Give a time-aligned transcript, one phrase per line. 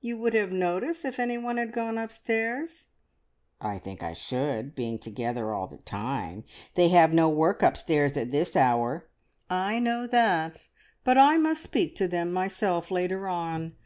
[0.00, 2.88] "You would have noticed if anyone had gone upstairs?"
[3.58, 6.44] "I think I should, being together all the time.
[6.74, 9.08] They have no work upstairs at this hour"
[9.70, 10.66] "I know that,
[11.04, 13.76] but I must speak to them myself later on.